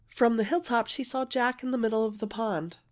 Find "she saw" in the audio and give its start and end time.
0.87-1.25